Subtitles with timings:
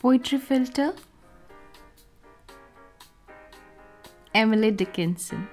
[0.00, 0.94] Poetry filter
[4.32, 5.48] Emily Dickinson.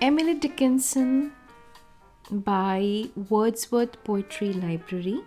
[0.00, 1.32] Emily Dickinson
[2.32, 5.20] by Wordsworth Poetry Library.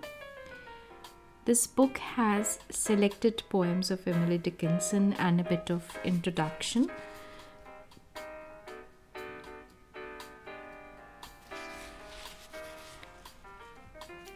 [1.46, 6.92] This book has selected poems of Emily Dickinson and a bit of introduction.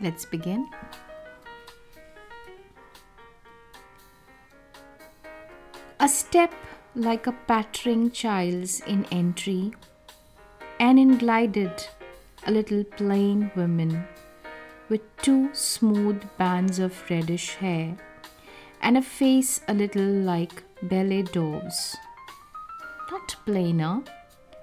[0.02, 0.70] Let's begin.
[6.00, 6.54] A step
[6.96, 9.74] like a pattering child's in entry,
[10.80, 11.88] and in glided
[12.48, 14.06] a little plain woman
[14.88, 17.98] with two smooth bands of reddish hair
[18.82, 21.98] and a face a little like Belle Dove's.
[23.12, 24.02] Not plainer,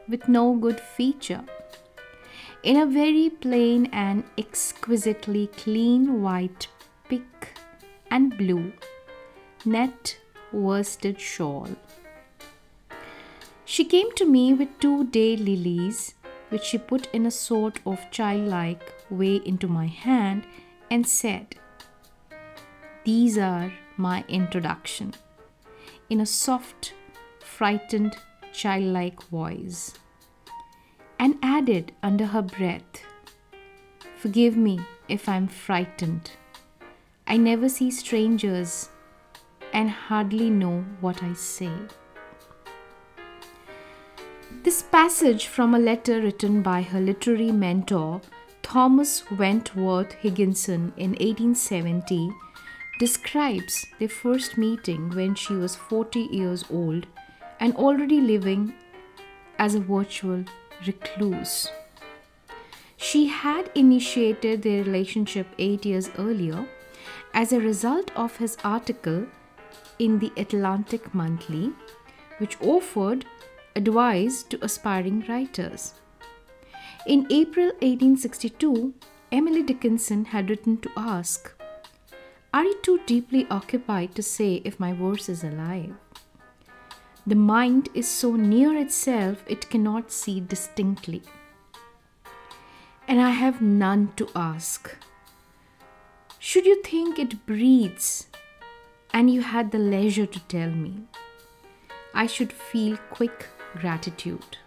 [0.09, 1.45] with no good feature
[2.71, 6.67] in a very plain and exquisitely clean white
[7.09, 7.53] pink
[8.11, 8.73] and blue
[9.65, 10.19] net
[10.51, 11.69] worsted shawl.
[13.65, 16.15] She came to me with two day lilies,
[16.49, 20.45] which she put in a sort of childlike way into my hand
[20.91, 21.55] and said,
[23.05, 25.15] These are my introduction,
[26.11, 26.95] in a soft,
[27.39, 28.17] frightened,
[28.53, 29.93] childlike voice
[31.27, 33.02] and added under her breath,
[34.16, 36.30] Forgive me if I'm frightened.
[37.27, 38.91] I never see strangers
[39.73, 41.73] and hardly know what I say.
[44.63, 48.21] This passage from a letter written by her literary mentor,
[48.63, 52.30] Thomas Wentworth Higginson, in 1870,
[53.01, 57.09] describes their first meeting when she was 40 years old
[57.59, 58.73] and already living
[59.59, 60.45] as a virtual
[60.87, 61.69] recluse.
[62.96, 66.66] She had initiated their relationship eight years earlier
[67.34, 69.26] as a result of his article
[69.98, 71.72] in the Atlantic Monthly,
[72.38, 73.26] which offered
[73.75, 75.94] advice to aspiring writers.
[77.06, 78.94] In April 1862,
[79.31, 81.53] Emily Dickinson had written to ask,
[82.54, 85.94] Are you too deeply occupied to say if my verse is alive?
[87.26, 91.22] The mind is so near itself it cannot see distinctly.
[93.09, 94.94] And I have none to ask.
[96.38, 98.28] Should you think it breathes
[99.12, 101.09] and you had the leisure to tell me,
[102.14, 104.58] I should feel quick gratitude.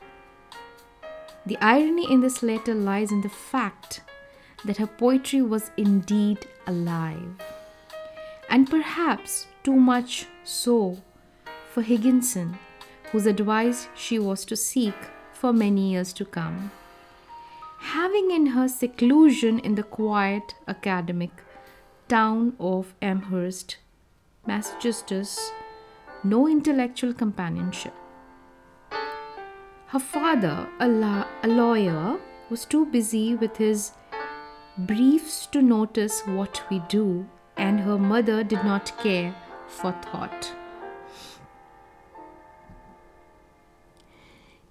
[1.45, 4.01] The irony in this letter lies in the fact
[4.65, 7.35] that her poetry was indeed alive,
[8.49, 11.01] and perhaps too much so
[11.69, 12.57] for Higginson,
[13.11, 14.95] whose advice she was to seek
[15.33, 16.71] for many years to come.
[17.79, 21.31] Having in her seclusion in the quiet academic
[22.07, 23.77] town of Amherst,
[24.45, 25.51] Massachusetts,
[26.23, 27.93] no intellectual companionship.
[29.87, 32.19] Her father, a, la- a lawyer,
[32.49, 33.91] was too busy with his
[34.77, 37.27] briefs to notice what we do,
[37.57, 39.33] and her mother did not care
[39.67, 40.51] for thought.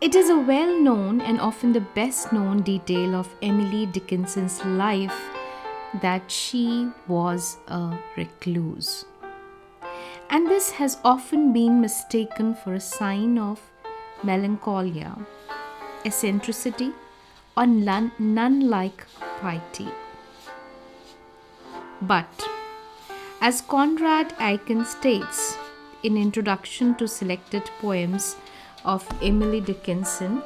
[0.01, 5.21] It is a well known and often the best known detail of Emily Dickinson's life
[6.03, 9.07] that she was a recluse.
[10.31, 13.61] And this has often been mistaken for a sign of
[14.23, 15.19] melancholia,
[16.05, 16.93] eccentricity,
[17.57, 19.05] or nun like
[19.41, 19.89] piety.
[22.03, 22.49] But,
[23.41, 25.59] as Conrad Aiken states
[26.05, 28.37] in Introduction to Selected Poems
[28.85, 30.43] of Emily Dickinson.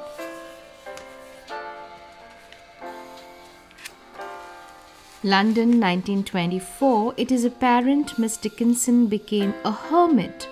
[5.25, 10.49] London 1924, it is apparent Miss Dickinson became a hermit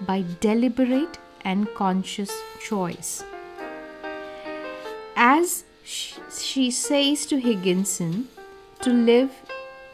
[0.00, 2.30] by deliberate and conscious
[2.64, 3.24] choice.
[5.16, 8.28] As she says to Higginson,
[8.82, 9.32] to live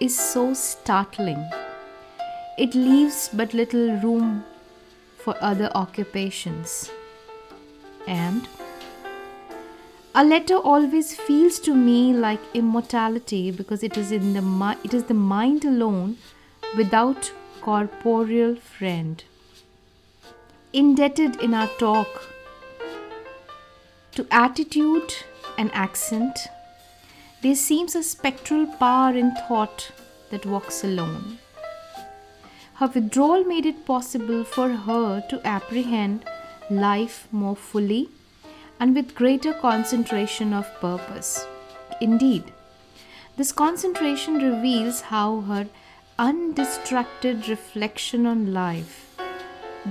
[0.01, 1.43] is so startling.
[2.59, 4.45] It leaves but little room
[5.17, 6.91] for other occupations
[8.09, 8.49] and
[10.15, 15.05] a letter always feels to me like immortality because it is in the it is
[15.05, 16.17] the mind alone
[16.77, 19.25] without corporeal friend.
[20.73, 22.23] Indebted in our talk
[24.13, 25.15] to attitude
[25.57, 26.49] and accent
[27.43, 29.91] there seems a spectral power in thought
[30.31, 31.39] that walks alone.
[32.75, 36.25] Her withdrawal made it possible for her to apprehend
[36.71, 38.09] life more fully
[38.81, 41.47] and with greater concentration of purpose.
[42.01, 42.53] Indeed,
[43.37, 45.69] this concentration reveals how her
[46.19, 49.17] undistracted reflection on life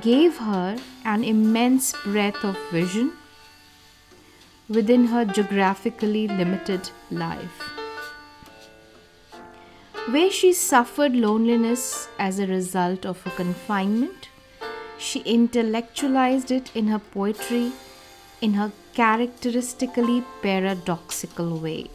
[0.01, 3.13] gave her an immense breadth of vision
[4.69, 7.61] within her geographically limited life.
[10.09, 14.29] Where she suffered loneliness as a result of her confinement,
[14.97, 17.71] she intellectualized it in her poetry
[18.41, 21.89] in her characteristically paradoxical way.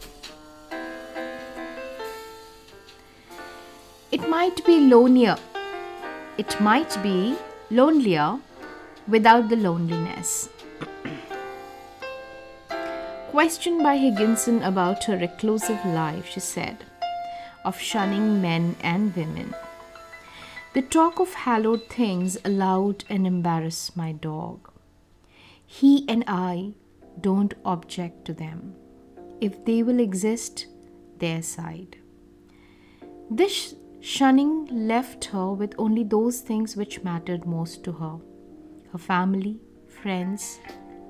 [4.11, 5.37] It might be lonelier.
[6.37, 7.35] It might be
[7.71, 8.39] lonelier
[9.07, 10.49] without the loneliness.
[13.31, 16.77] Questioned by Higginson about her reclusive life, she said,
[17.65, 19.55] of shunning men and women.
[20.73, 24.71] The talk of hallowed things allowed and embarrassed my dog.
[25.63, 26.73] He and I
[27.21, 28.73] don't object to them.
[29.39, 30.65] If they will exist,
[31.19, 31.97] their side.
[33.29, 38.17] This shunning left her with only those things which mattered most to her
[38.91, 40.59] her family, friends,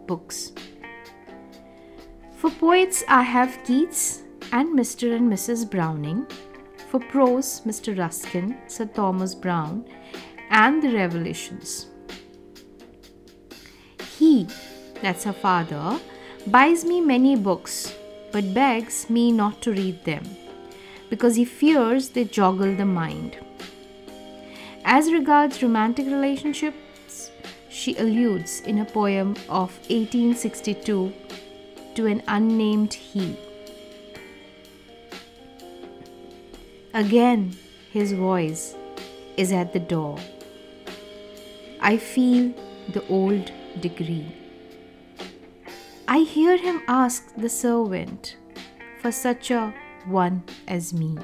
[0.08, 0.54] books.
[2.38, 4.24] For poets, I have Keats
[4.54, 5.14] and Mr.
[5.16, 5.70] and Mrs.
[5.70, 6.26] Browning.
[6.94, 7.98] For prose, Mr.
[7.98, 9.84] Ruskin, Sir Thomas Browne,
[10.52, 11.88] and the Revelations.
[14.16, 14.48] He,
[15.02, 16.00] that's her father,
[16.46, 17.96] buys me many books,
[18.32, 20.24] but begs me not to read them
[21.10, 23.38] because he fears they joggle the mind.
[24.86, 27.32] As regards romantic relationships,
[27.70, 31.12] she alludes in a poem of 1862
[31.96, 33.36] to an unnamed he.
[36.96, 37.56] Again,
[37.92, 38.76] his voice
[39.36, 40.20] is at the door.
[41.82, 42.54] I feel
[42.94, 44.28] the old degree.
[46.08, 48.38] I hear him ask the servant
[49.02, 49.74] for such a
[50.06, 51.18] one as me.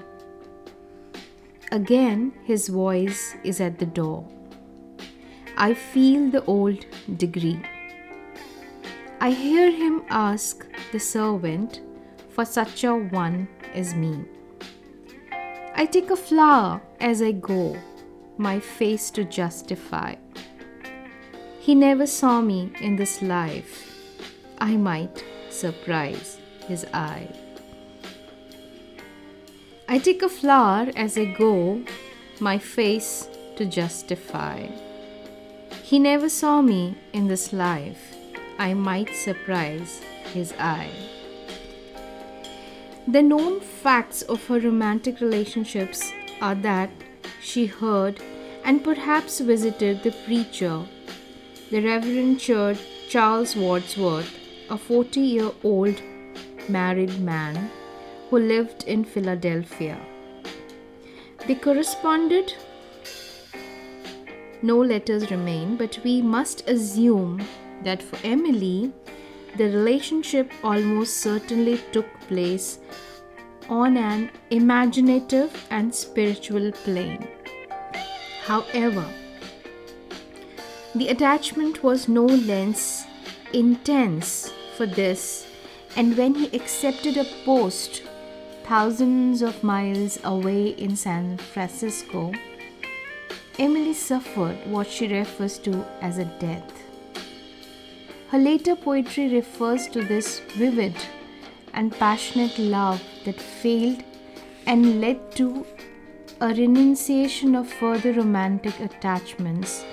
[1.72, 4.28] Again, his voice is at the door.
[5.56, 6.84] I feel the old
[7.18, 7.62] degree.
[9.22, 11.82] I hear him ask the servant
[12.30, 14.26] for such a one as me.
[15.80, 17.78] I take a flower as I go,
[18.38, 20.16] my face to justify.
[21.62, 23.90] He never saw me in this life.
[24.58, 26.38] I might surprise
[26.68, 27.34] his eye.
[29.88, 31.82] I take a flower as I go,
[32.42, 34.68] my face to justify.
[35.82, 38.18] He never saw me in this life.
[38.58, 40.02] I might surprise
[40.34, 40.92] his eye.
[43.12, 46.12] The known facts of her romantic relationships
[46.42, 46.92] are that
[47.42, 48.22] she heard
[48.64, 50.86] and perhaps visited the preacher,
[51.72, 54.32] the Reverend Charles Wadsworth,
[54.70, 56.00] a 40 year old
[56.68, 57.72] married man
[58.30, 60.00] who lived in Philadelphia.
[61.48, 62.54] They corresponded.
[64.62, 67.42] No letters remain, but we must assume
[67.84, 68.94] that for Emily,
[69.58, 72.80] the relationship almost certainly took place
[73.70, 77.28] on an imaginative and spiritual plane.
[78.46, 79.06] However,
[80.96, 83.06] the attachment was no less
[83.54, 85.48] intense for this,
[85.96, 88.04] and when he accepted a post
[88.64, 92.32] thousands of miles away in San Francisco,
[93.58, 96.89] Emily suffered what she refers to as a death.
[98.32, 100.96] Her later poetry refers to this vivid
[101.74, 104.04] and passionate love that failed
[104.68, 105.66] and led to
[106.40, 109.84] a renunciation of further romantic attachments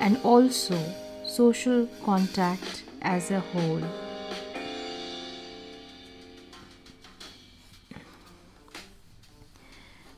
[0.00, 0.76] and also
[1.24, 3.82] social contact as a whole.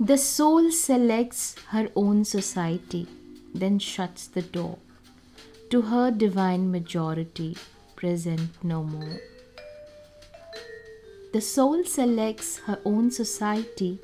[0.00, 3.06] The soul selects her own society,
[3.54, 4.78] then shuts the door
[5.70, 7.56] to her divine majority,
[7.96, 9.18] present no more.
[11.32, 13.98] The soul selects her own society,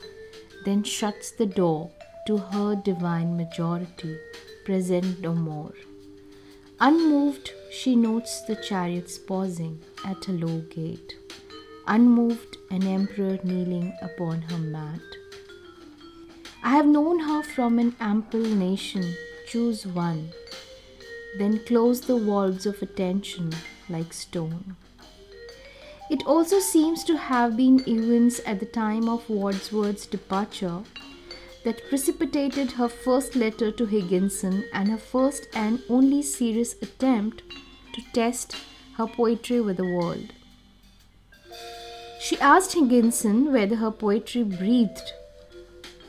[0.64, 1.90] then shuts the door
[2.26, 4.16] to her divine majority,
[4.64, 5.72] present no more.
[6.80, 11.16] Unmoved, she notes the chariots pausing at a low gate.
[11.86, 15.00] Unmoved, an emperor kneeling upon her mat.
[16.64, 19.14] I have known her from an ample nation.
[19.46, 20.32] Choose one
[21.38, 23.52] then close the walls of attention
[23.88, 24.76] like stone.
[26.10, 30.82] It also seems to have been events at the time of Wadsworth's departure
[31.64, 37.42] that precipitated her first letter to Higginson and her first and only serious attempt
[37.94, 38.56] to test
[38.96, 40.32] her poetry with the world.
[42.20, 45.12] She asked Higginson whether her poetry breathed,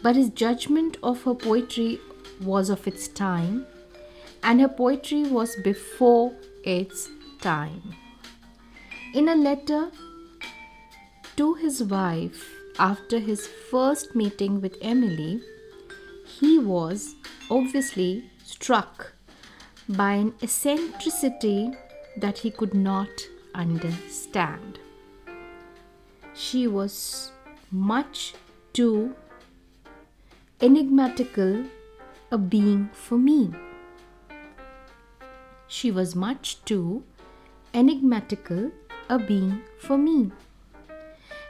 [0.01, 1.99] but his judgment of her poetry
[2.41, 3.65] was of its time,
[4.43, 6.33] and her poetry was before
[6.63, 7.09] its
[7.41, 7.95] time.
[9.13, 9.91] In a letter
[11.37, 15.41] to his wife after his first meeting with Emily,
[16.25, 17.15] he was
[17.49, 19.13] obviously struck
[19.87, 21.71] by an eccentricity
[22.17, 23.09] that he could not
[23.53, 24.79] understand.
[26.33, 27.31] She was
[27.71, 28.33] much
[28.73, 29.15] too
[30.61, 31.65] enigmatical
[32.31, 33.53] a being for me.
[35.75, 37.03] She was much too
[37.73, 38.71] enigmatical
[39.09, 40.31] a being for me.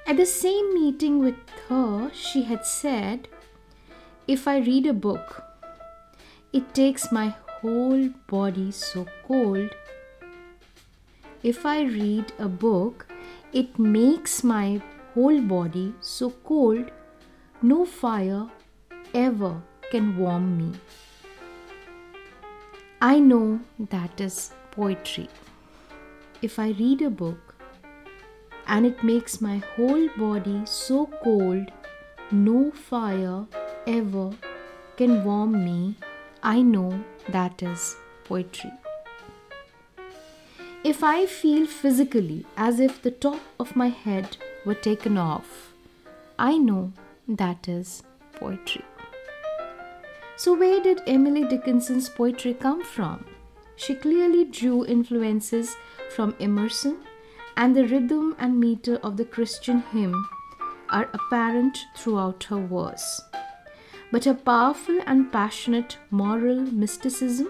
[0.07, 1.35] At the same meeting with
[1.67, 3.27] her, she had said,
[4.25, 5.43] If I read a book,
[6.53, 9.75] it takes my whole body so cold.
[11.43, 13.05] If I read a book,
[13.51, 14.81] it makes my
[15.13, 16.91] whole body so cold,
[17.61, 18.47] no fire
[19.13, 19.61] ever
[19.91, 20.79] can warm me.
[23.05, 23.59] I know
[23.91, 25.27] that is poetry.
[26.41, 27.53] If I read a book
[28.65, 31.69] and it makes my whole body so cold,
[32.31, 33.45] no fire
[33.85, 34.31] ever
[34.95, 35.97] can warm me,
[36.41, 38.71] I know that is poetry.
[40.85, 45.73] If I feel physically as if the top of my head were taken off,
[46.39, 46.93] I know
[47.27, 48.85] that is poetry.
[50.35, 53.25] So, where did Emily Dickinson's poetry come from?
[53.75, 55.75] She clearly drew influences
[56.15, 56.97] from Emerson,
[57.55, 60.27] and the rhythm and meter of the Christian hymn
[60.89, 63.21] are apparent throughout her verse
[64.13, 67.47] but her powerful and passionate moral mysticism,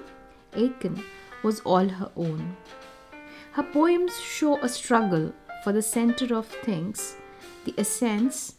[0.55, 1.03] Aiken,
[1.43, 2.55] was all her own.
[3.51, 7.17] Her poems show a struggle for the center of things,
[7.65, 8.55] the essence,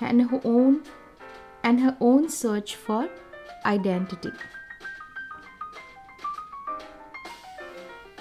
[0.00, 0.84] and her own
[1.64, 3.10] and her own search for
[3.64, 4.32] identity.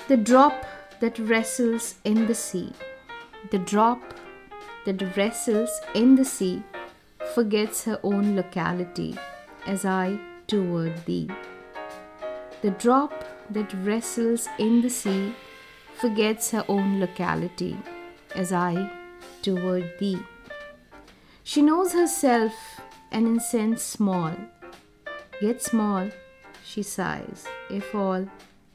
[0.07, 0.65] The drop
[1.00, 2.73] that wrestles in the sea,
[3.51, 4.01] the drop
[4.85, 6.63] that wrestles in the sea
[7.33, 9.17] forgets her own locality
[9.65, 11.29] as I toward thee.
[12.62, 15.33] The drop that wrestles in the sea
[15.95, 17.77] forgets her own locality
[18.35, 18.91] as I
[19.41, 20.19] toward thee.
[21.43, 22.53] She knows herself
[23.12, 24.33] an incense small,
[25.43, 26.09] yet small,
[26.63, 28.25] she sighs, if all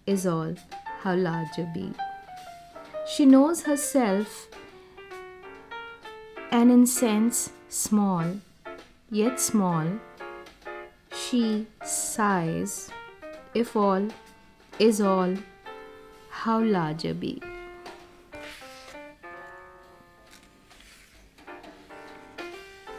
[0.07, 0.55] is all,
[1.01, 1.91] how larger be.
[3.07, 4.49] She knows herself
[6.51, 8.27] and in sense small,
[9.11, 9.87] yet small,
[11.11, 12.91] she sighs,
[13.55, 14.07] if all
[14.79, 15.35] is all,
[16.29, 17.41] how larger be.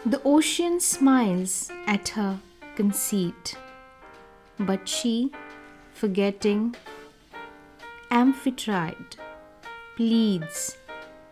[0.07, 2.39] The ocean smiles at her
[2.79, 3.57] conceit,
[4.57, 5.31] but she,
[5.93, 6.75] forgetting
[8.09, 9.17] Amphitrite,
[9.98, 10.77] pleads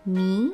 [0.06, 0.52] me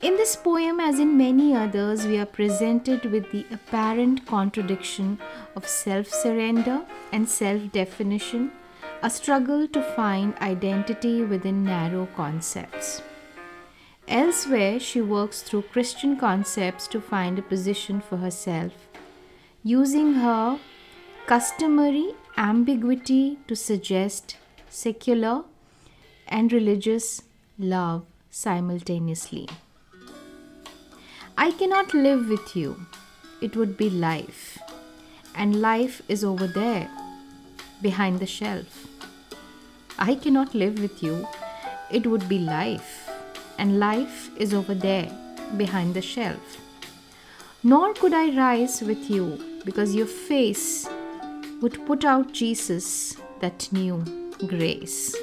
[0.00, 5.18] in this poem, as in many others, we are presented with the apparent contradiction
[5.56, 8.52] of self surrender and self definition,
[9.02, 13.00] a struggle to find identity within narrow concepts.
[14.06, 18.72] Elsewhere, she works through Christian concepts to find a position for herself,
[19.62, 20.58] using her
[21.26, 24.36] customary ambiguity to suggest
[24.68, 25.44] secular
[26.28, 27.22] and religious
[27.58, 29.48] love simultaneously.
[31.38, 32.86] I cannot live with you.
[33.40, 34.58] It would be life.
[35.34, 36.88] And life is over there,
[37.82, 38.86] behind the shelf.
[39.98, 41.26] I cannot live with you.
[41.90, 42.93] It would be life.
[43.58, 45.10] And life is over there,
[45.56, 46.60] behind the shelf.
[47.62, 50.88] Nor could I rise with you because your face
[51.60, 54.04] would put out Jesus that knew
[54.46, 55.14] grace.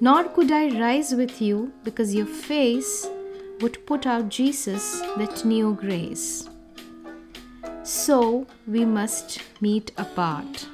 [0.00, 3.06] Nor could I rise with you because your face
[3.60, 6.48] would put out Jesus that knew grace.
[7.82, 10.66] So we must meet apart.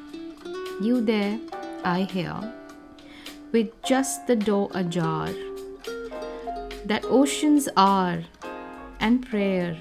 [0.81, 1.38] You there,
[1.85, 2.52] I here,
[3.52, 5.28] with just the door ajar.
[6.84, 8.24] That oceans are,
[9.00, 9.76] and prayer,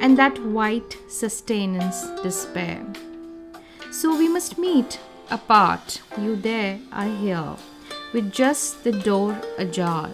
[0.00, 2.84] and that white sustenance despair.
[3.90, 7.56] So we must meet apart, you there, I here,
[8.12, 10.10] with just the door ajar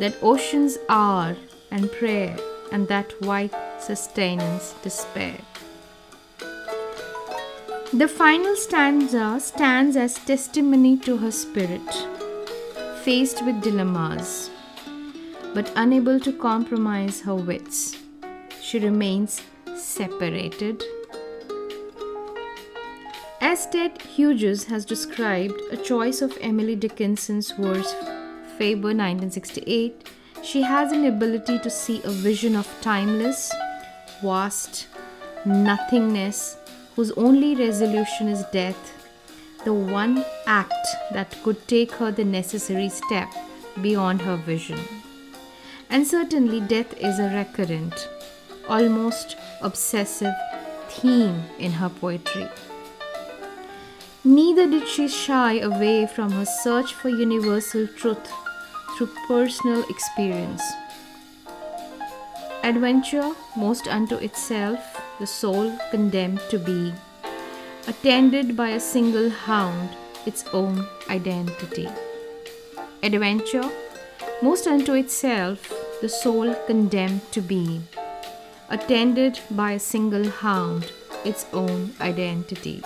[0.00, 1.36] that oceans are
[1.70, 2.36] and prayer
[2.72, 5.38] and that white sustenance despair.
[7.92, 11.90] The final stanza stands as testimony to her spirit,
[13.02, 14.48] faced with dilemmas,
[15.54, 17.96] but unable to compromise her wits.
[18.60, 19.42] She remains
[19.74, 20.84] separated.
[23.40, 27.94] As Ted Hughes has described a choice of Emily Dickinson's verse,
[28.58, 30.08] Faber 1968,
[30.42, 33.52] she has an ability to see a vision of timeless,
[34.22, 34.88] vast
[35.44, 36.56] nothingness
[36.96, 38.92] whose only resolution is death,
[39.64, 43.28] the one act that could take her the necessary step
[43.80, 44.78] beyond her vision.
[45.90, 48.08] And certainly, death is a recurrent,
[48.68, 50.34] almost obsessive
[50.88, 52.48] theme in her poetry.
[54.22, 58.30] Neither did she shy away from her search for universal truth
[58.96, 60.62] through personal experience.
[62.62, 66.92] Adventure, most unto itself, the soul condemned to be,
[67.88, 69.88] attended by a single hound,
[70.26, 71.88] its own identity.
[73.02, 73.70] Adventure,
[74.42, 77.80] most unto itself, the soul condemned to be,
[78.68, 80.92] attended by a single hound,
[81.24, 82.82] its own identity.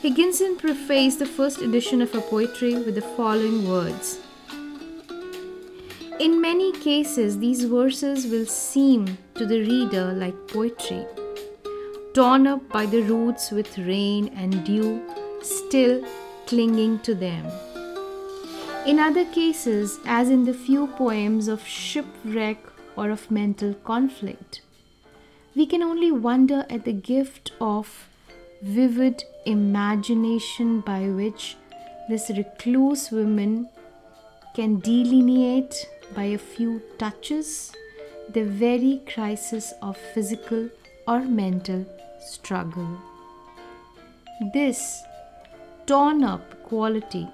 [0.00, 4.20] Higginson prefaced the first edition of her poetry with the following words
[6.20, 11.04] In many cases, these verses will seem to the reader like poetry,
[12.14, 15.02] torn up by the roots with rain and dew
[15.42, 16.04] still
[16.46, 17.46] clinging to them.
[18.84, 22.58] In other cases, as in the few poems of shipwreck
[22.96, 24.60] or of mental conflict,
[25.54, 28.08] we can only wonder at the gift of
[28.60, 31.56] vivid imagination by which
[32.08, 33.68] this recluse woman
[34.56, 35.86] can delineate
[36.16, 37.72] by a few touches
[38.30, 40.68] the very crisis of physical
[41.06, 41.86] or mental
[42.18, 42.98] struggle.
[44.52, 45.02] This
[45.86, 47.28] torn up quality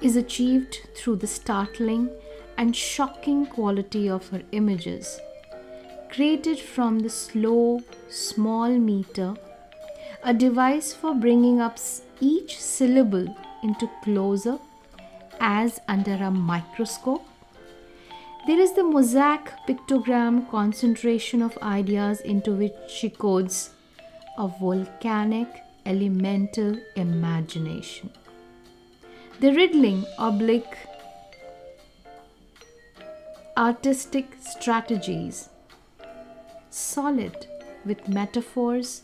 [0.00, 2.08] is achieved through the startling
[2.56, 5.20] and shocking quality of her images,
[6.10, 9.34] created from the slow, small meter
[10.24, 11.78] a device for bringing up
[12.20, 14.58] each syllable into closer
[15.40, 17.24] as under a microscope.
[18.46, 23.70] There is the mosaic pictogram concentration of ideas into which she codes
[24.36, 25.48] a volcanic
[25.86, 28.10] elemental imagination.
[29.40, 30.76] The riddling oblique
[33.56, 35.48] artistic strategies,
[36.70, 37.46] solid
[37.84, 39.02] with metaphors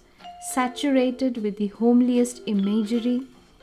[0.50, 3.22] saturated with the homeliest imagery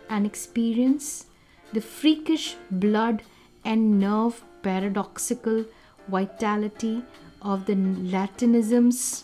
[0.10, 1.26] and experience,
[1.74, 3.22] the freakish blood
[3.66, 5.66] and nerve paradoxical
[6.08, 7.04] vitality
[7.42, 9.24] of the Latinisms.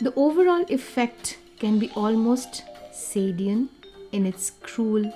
[0.00, 2.62] The overall effect can be almost
[2.92, 3.68] Sadian
[4.12, 5.10] in its cruel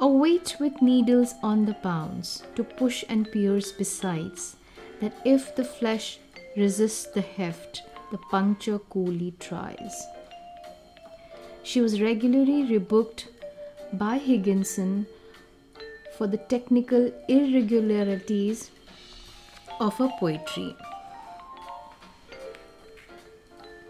[0.00, 4.56] A weight with needles on the pounds to push and pierce besides,
[5.00, 6.18] that if the flesh
[6.56, 10.06] resists the heft, the puncture coolly tries.
[11.62, 13.26] She was regularly rebooked
[13.92, 15.06] by Higginson
[16.16, 18.70] for the technical irregularities
[19.80, 20.76] of her poetry.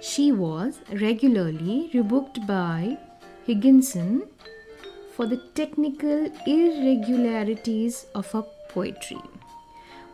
[0.01, 2.99] She was regularly rebooked by
[3.47, 4.29] Higginson
[5.15, 9.21] for the technical irregularities of her poetry.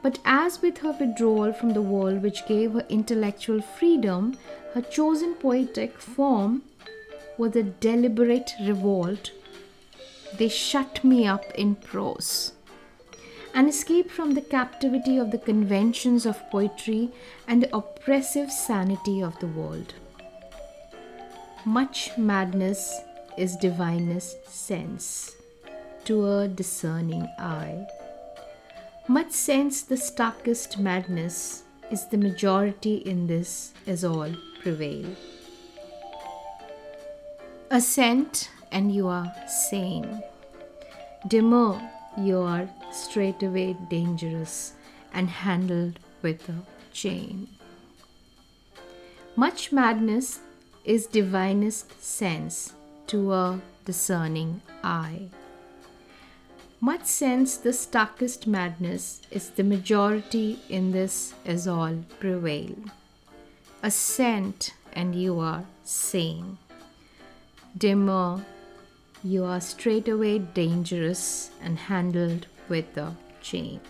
[0.02, 4.36] But as with her withdrawal from the world, which gave her intellectual freedom,
[4.74, 6.62] her chosen poetic form
[7.38, 9.32] was a deliberate revolt.
[10.38, 12.52] They shut me up in prose.
[13.54, 17.10] An escape from the captivity of the conventions of poetry
[17.48, 19.94] and the oppressive sanity of the world.
[21.64, 23.00] Much madness
[23.36, 25.36] is divinest sense
[26.04, 27.86] to a discerning eye.
[29.08, 35.06] Much sense the starkest madness is the majority in this as all prevail.
[37.70, 40.22] Assent and you are sane.
[41.26, 41.80] Demur,
[42.16, 44.72] you are straightway dangerous
[45.12, 46.62] and handled with a
[46.92, 47.48] chain.
[49.36, 50.40] Much madness
[50.84, 52.74] is divinest sense
[53.10, 55.28] to a discerning eye.
[56.80, 62.76] Much sense the starkest madness is the majority in this as all prevail.
[63.82, 66.56] Assent and you are sane.
[67.76, 68.44] Demur,
[69.24, 73.80] you are straightway dangerous and handled with a chain.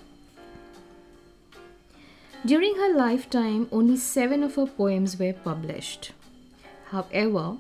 [2.47, 6.13] During her lifetime, only seven of her poems were published.
[6.87, 7.59] However,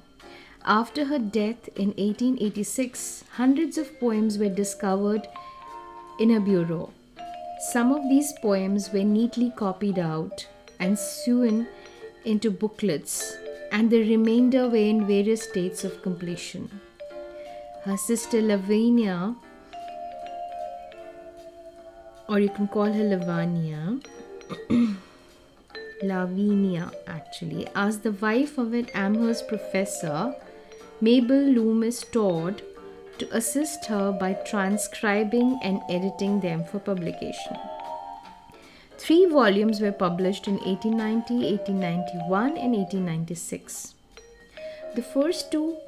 [0.65, 5.27] after her death in 1886, hundreds of poems were discovered
[6.19, 6.93] in a bureau.
[7.73, 10.47] Some of these poems were neatly copied out
[10.79, 11.67] and sewn
[12.25, 13.37] into booklets,
[13.73, 16.81] and the remainder were in various states of completion.
[17.85, 19.35] Her sister Lavinia,
[22.29, 24.05] or you can call her Lavania,
[26.03, 30.35] Lavinia actually, as the wife of an Amherst professor,
[31.03, 32.61] Mabel Loomis Todd,
[33.17, 37.57] to assist her by transcribing and editing them for publication.
[38.99, 43.95] Three volumes were published in 1890, 1891, and 1896.
[44.95, 45.79] The first two,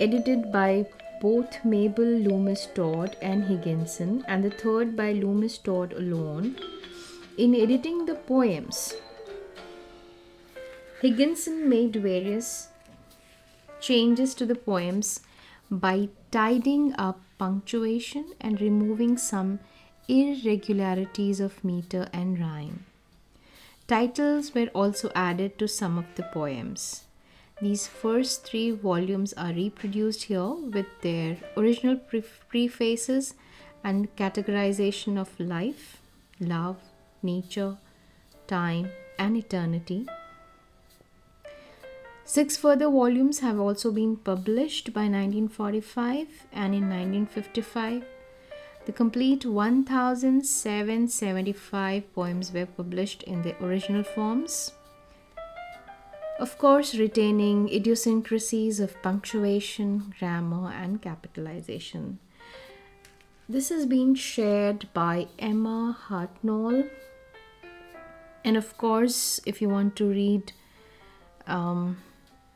[0.00, 0.86] edited by
[1.20, 6.56] both Mabel Loomis Todd and Higginson, and the third by Loomis Todd alone.
[7.36, 8.94] In editing the poems,
[11.02, 12.69] Higginson made various
[13.80, 15.20] changes to the poems
[15.70, 19.60] by tidying up punctuation and removing some
[20.08, 22.84] irregularities of meter and rhyme.
[23.86, 27.04] Titles were also added to some of the poems.
[27.60, 33.34] These first three volumes are reproduced here with their original pre- prefaces
[33.84, 36.00] and categorization of life,
[36.38, 36.78] love,
[37.22, 37.76] nature,
[38.46, 40.06] time, and eternity.
[42.30, 48.04] Six further volumes have also been published by 1945 and in 1955.
[48.86, 54.74] The complete 1775 poems were published in the original forms.
[56.38, 62.20] Of course, retaining idiosyncrasies of punctuation, grammar, and capitalization.
[63.48, 66.88] This has been shared by Emma Hartnoll.
[68.44, 70.52] And of course, if you want to read
[71.48, 71.96] um,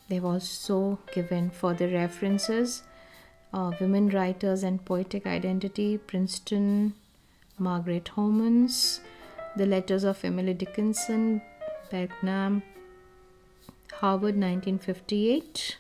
[0.09, 2.83] They've also given further references
[3.55, 6.95] uh, Women Writers and Poetic Identity, Princeton,
[7.57, 8.99] Margaret Homans,
[9.57, 11.41] The Letters of Emily Dickinson,
[11.91, 12.63] Belknap,
[13.93, 15.79] Harvard 1958,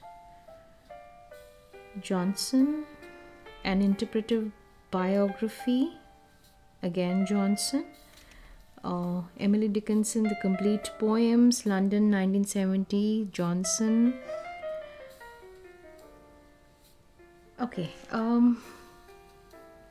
[2.00, 2.84] Johnson,
[3.64, 4.52] An Interpretive
[4.92, 5.94] Biography,
[6.82, 7.84] again Johnson,
[8.84, 14.14] uh, Emily Dickinson, The Complete Poems, London 1970, Johnson.
[17.60, 18.62] Okay, um,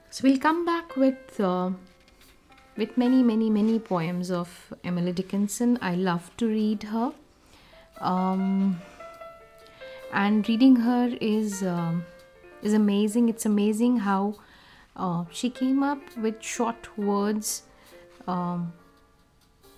[0.09, 1.71] so we'll come back with uh,
[2.77, 5.79] with many, many, many poems of Emily Dickinson.
[5.81, 7.13] I love to read her,
[7.99, 8.79] um,
[10.11, 11.93] and reading her is uh,
[12.61, 13.29] is amazing.
[13.29, 14.35] It's amazing how
[14.95, 17.63] uh, she came up with short words
[18.27, 18.73] um,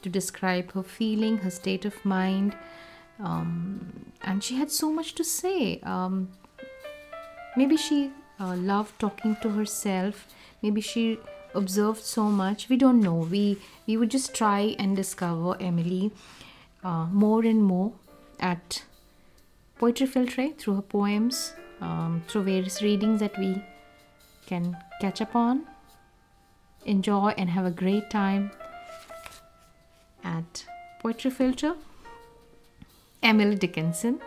[0.05, 2.55] to describe her feeling, her state of mind.
[3.19, 5.79] Um, and she had so much to say.
[5.81, 6.29] Um,
[7.57, 10.27] maybe she uh, loved talking to herself.
[10.61, 11.17] Maybe she
[11.55, 12.69] observed so much.
[12.69, 13.15] We don't know.
[13.15, 16.11] We we would just try and discover Emily
[16.83, 17.93] uh, more and more
[18.39, 18.83] at
[19.79, 23.63] Poetry Filtre through her poems, um, through various readings that we
[24.45, 25.65] can catch up on.
[26.85, 28.51] Enjoy and have a great time
[30.25, 30.65] at
[31.01, 31.75] Poetry Filter,
[33.23, 34.19] Emily Dickinson.